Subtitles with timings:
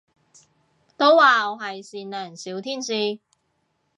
[0.97, 3.19] 都話我係善良小天使